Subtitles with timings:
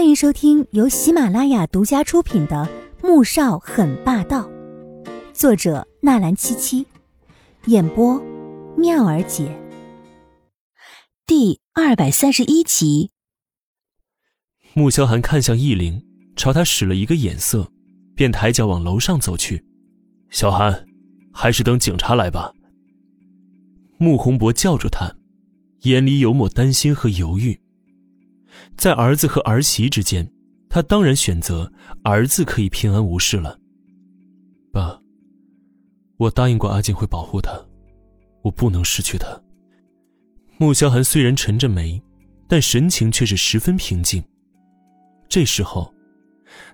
[0.00, 2.66] 欢迎收听由喜马拉雅独家出品的
[3.06, 4.48] 《穆少很霸道》，
[5.34, 6.86] 作者纳兰七七，
[7.66, 8.18] 演播
[8.78, 9.54] 妙儿姐。
[11.26, 13.10] 第二百三十一集。
[14.72, 16.02] 穆萧寒看向易灵，
[16.34, 17.70] 朝他使了一个眼色，
[18.16, 19.62] 便抬脚往楼上走去。
[20.30, 20.86] 小寒，
[21.30, 22.54] 还是等警察来吧。
[23.98, 25.14] 穆宏博叫住他，
[25.82, 27.60] 眼里有抹担心和犹豫。
[28.76, 30.30] 在儿子和儿媳之间，
[30.68, 31.70] 他当然选择
[32.02, 33.58] 儿子可以平安无事了。
[34.72, 35.00] 爸，
[36.16, 37.52] 我答应过阿静会保护她，
[38.42, 39.26] 我不能失去她。
[40.58, 42.00] 穆萧寒虽然沉着眉，
[42.46, 44.22] 但神情却是十分平静。
[45.28, 45.92] 这时候，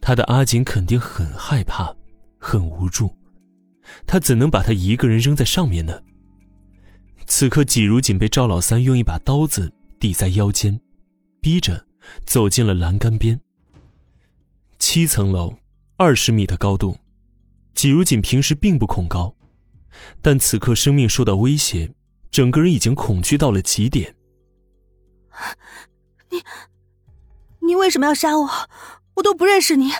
[0.00, 1.94] 他的阿锦肯定很害怕，
[2.38, 3.10] 很无助，
[4.06, 6.00] 他怎能把他一个人扔在上面呢？
[7.26, 10.80] 此刻，季如锦被赵老三用一把刀子抵在腰间，
[11.40, 11.86] 逼着
[12.24, 13.40] 走进了栏杆边。
[14.78, 15.54] 七层楼，
[15.96, 16.98] 二十米的高度，
[17.74, 19.34] 季如锦平时并不恐高，
[20.22, 21.92] 但此刻生命受到威胁，
[22.30, 24.14] 整个人已经恐惧到了极点。
[26.30, 26.42] 你，
[27.60, 28.50] 你为什么要杀我？
[29.14, 29.90] 我都不认识你，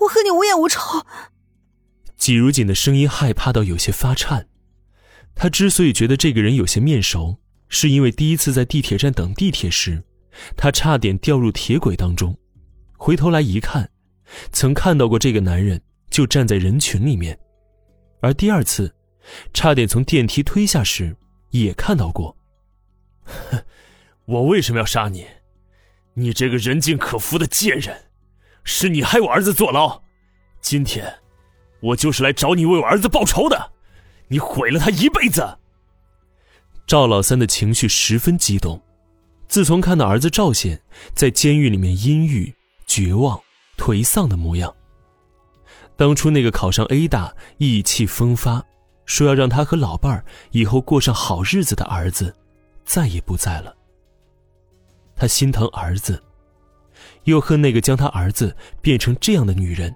[0.00, 1.06] 我和你无冤无仇。
[2.16, 4.48] 季如锦的声音害怕到有些发颤。
[5.34, 10.02] 他之所以觉得这个人有些面熟，是因为第一次在地铁站等地铁时，
[10.56, 12.36] 他差点掉入铁轨当中。
[12.96, 13.88] 回头来一看，
[14.52, 17.34] 曾看到过这个男人就站在人群里面；
[18.20, 18.94] 而第二次，
[19.52, 21.16] 差点从电梯推下时，
[21.50, 22.36] 也看到过。
[24.26, 25.26] 我为什么要杀你？
[26.14, 27.96] 你这个人尽可夫的贱人！
[28.64, 30.02] 是你害我儿子坐牢，
[30.60, 31.20] 今天，
[31.80, 33.72] 我就是来找你为我儿子报仇的。
[34.26, 35.58] 你毁了他一辈子。
[36.86, 38.82] 赵老三的情绪十分激动，
[39.48, 40.80] 自从看到儿子赵显
[41.14, 42.54] 在监狱里面阴郁、
[42.86, 43.40] 绝望、
[43.78, 44.72] 颓丧的模样，
[45.96, 48.62] 当初那个考上 A 大、意气风发，
[49.06, 52.34] 说要让他和老伴儿以后过上好日子的儿子，
[52.84, 53.74] 再也不在了。
[55.16, 56.22] 他心疼儿子，
[57.24, 59.94] 又恨那个将他儿子变成这样的女人。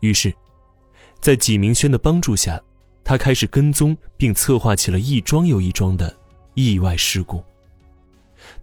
[0.00, 0.34] 于是，
[1.20, 2.60] 在纪明轩的帮助下。
[3.02, 6.14] 他开始跟踪并策划起了一桩又一桩的
[6.54, 7.42] 意外事故，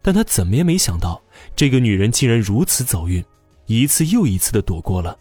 [0.01, 1.21] 但他怎么也没想到，
[1.55, 3.23] 这个女人竟然如此走运，
[3.65, 5.17] 一次又一次的躲过了。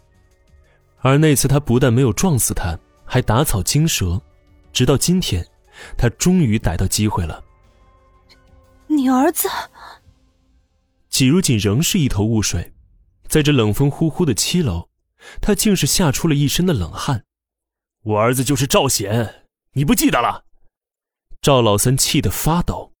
[0.99, 4.19] 而那次他不但没有撞死她，还打草惊蛇，
[4.73, 5.45] 直到今天，
[5.97, 7.43] 他终于逮到机会了。
[8.87, 9.47] 你儿子？
[11.09, 12.73] 季如锦仍是一头雾水，
[13.27, 14.89] 在这冷风呼呼的七楼，
[15.41, 17.23] 他竟是吓出了一身的冷汗。
[18.03, 20.45] 我儿子就是赵显，你不记得了？
[21.41, 22.91] 赵老三气得发抖。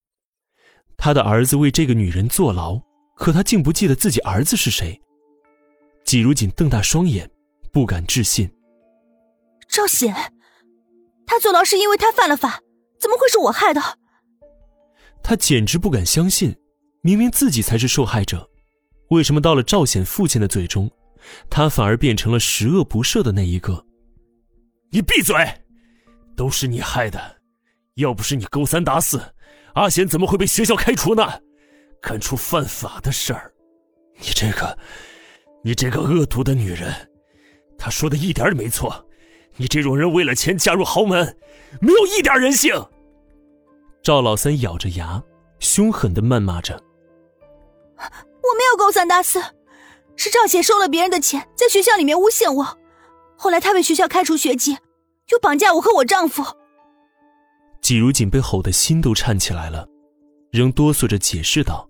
[0.97, 2.81] 他的儿子为这个女人坐牢，
[3.15, 4.99] 可他竟不记得自己儿子是谁。
[6.03, 7.29] 季如锦瞪大双眼，
[7.71, 8.49] 不敢置信。
[9.69, 10.13] 赵显，
[11.25, 12.61] 他坐牢是因为他犯了法，
[12.99, 13.81] 怎么会是我害的？
[15.21, 16.55] 他简直不敢相信，
[17.01, 18.49] 明明自己才是受害者，
[19.09, 20.89] 为什么到了赵显父亲的嘴中，
[21.49, 23.85] 他反而变成了十恶不赦的那一个？
[24.89, 25.35] 你闭嘴！
[26.35, 27.37] 都是你害的，
[27.95, 29.21] 要不是你勾三搭四，
[29.77, 31.23] 阿贤怎么会被学校开除呢？
[32.01, 33.53] 干出犯法的事儿，
[34.17, 34.75] 你这个，
[35.63, 36.91] 你这个恶毒的女人！
[37.77, 39.07] 他说的一点也没错，
[39.55, 41.37] 你这种人为了钱嫁入豪门，
[41.79, 42.73] 没有一点人性。
[44.01, 45.21] 赵老三咬着牙，
[45.59, 46.81] 凶狠的谩骂着
[47.97, 49.39] ：“我没有勾三搭四，
[50.15, 52.77] 是赵显收了别人的钱，在学校里面诬陷我。”
[53.37, 54.75] 后来他被学校开除学籍，
[55.29, 56.43] 又绑架我和我丈夫。
[57.87, 59.87] 季如锦被吼得心都颤起来了，
[60.51, 61.89] 仍哆嗦着解释道：“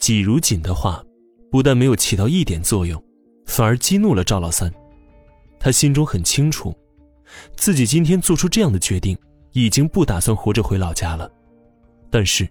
[0.00, 1.04] 季如锦的话，
[1.50, 3.04] 不但没有起到一点作用，
[3.44, 4.72] 反而激怒了赵老三。
[5.60, 6.74] 他心中很清楚，
[7.58, 9.14] 自己今天做出这样的决定，
[9.52, 11.30] 已经不打算活着回老家了。
[12.08, 12.48] 但是，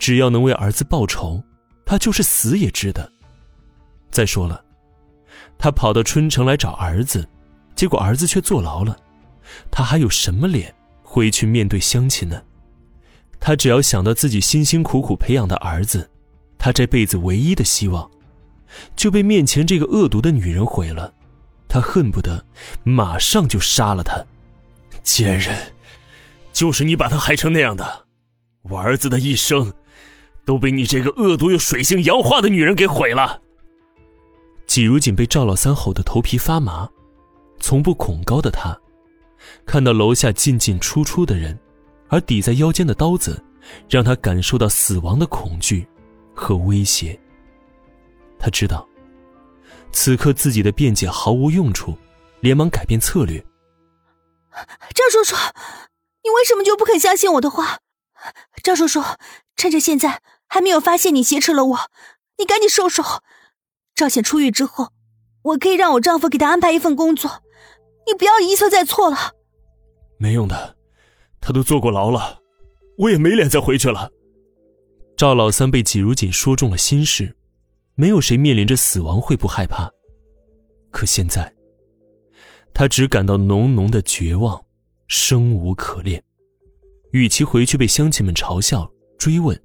[0.00, 1.40] 只要能为儿子报仇，
[1.84, 3.08] 他就是死也值得。
[4.10, 4.64] 再说了。”
[5.58, 7.24] 他跑到春城来找儿子，
[7.76, 8.98] 结果儿子却坐牢了，
[9.70, 12.42] 他还有什么脸回去面对乡亲呢？
[13.38, 16.10] 他只要想到自己辛辛苦苦培养的儿子，
[16.58, 18.10] 他这辈子唯一的希望，
[18.96, 21.12] 就被面前这个恶毒的女人毁了，
[21.68, 22.44] 他恨不得
[22.82, 24.24] 马上就杀了她。
[25.02, 25.54] 贱人，
[26.52, 28.06] 就是你把他害成那样的，
[28.62, 29.72] 我儿子的一生，
[30.44, 33.40] 都被你这个恶毒又水性杨花的女人给毁了。
[34.66, 36.88] 季如锦被赵老三吼得头皮发麻，
[37.60, 38.76] 从不恐高的他，
[39.64, 41.58] 看到楼下进进出出的人，
[42.08, 43.42] 而抵在腰间的刀子，
[43.88, 45.86] 让他感受到死亡的恐惧
[46.34, 47.18] 和威胁。
[48.38, 48.86] 他知道，
[49.92, 51.96] 此刻自己的辩解毫无用处，
[52.40, 53.44] 连忙改变策略。
[54.94, 55.34] 赵叔叔，
[56.22, 57.78] 你为什么就不肯相信我的话？
[58.62, 59.02] 赵叔叔，
[59.56, 61.78] 趁着现在还没有发现你挟持了我，
[62.38, 63.02] 你赶紧收手。
[63.94, 64.92] 赵显出狱之后，
[65.42, 67.42] 我可以让我丈夫给他安排一份工作，
[68.06, 69.16] 你不要一错再错了。
[70.18, 70.76] 没用的，
[71.40, 72.40] 他都坐过牢了，
[72.98, 74.10] 我也没脸再回去了。
[75.16, 77.36] 赵老三被季如锦说中了心事，
[77.94, 79.90] 没有谁面临着死亡会不害怕，
[80.90, 81.52] 可现在，
[82.72, 84.62] 他只感到浓浓的绝望，
[85.08, 86.22] 生无可恋。
[87.12, 89.58] 与其回去被乡亲们嘲笑追问，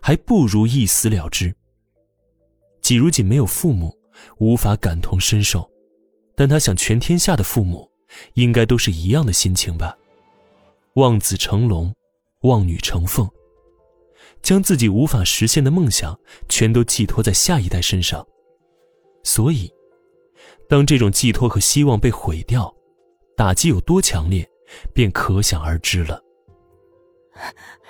[0.00, 1.54] 还不如一死了之。
[2.80, 3.96] 季如锦没有父母，
[4.38, 5.70] 无法感同身受，
[6.42, 7.88] 但他想，全天下的父母，
[8.34, 9.96] 应该都是一样的心情吧。
[10.94, 11.94] 望子成龙，
[12.40, 13.30] 望女成凤。
[14.42, 16.18] 将自己无法实现的梦想
[16.48, 18.26] 全都寄托在下一代身上，
[19.22, 19.72] 所以，
[20.68, 22.74] 当这种寄托和希望被毁掉，
[23.36, 24.44] 打击有多强烈，
[24.92, 26.20] 便可想而知了。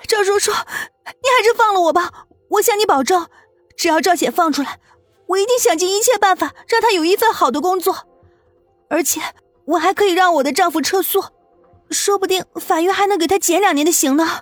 [0.07, 2.27] 赵叔叔，你还是放了我吧！
[2.49, 3.27] 我向你保证，
[3.75, 4.79] 只要赵显放出来，
[5.25, 8.12] 我一定想尽一切办法让他有一份好的工作，
[8.89, 9.21] 而且
[9.65, 11.23] 我还可以让我的丈夫撤诉，
[11.89, 14.41] 说不定法院还能给他减两年的刑呢。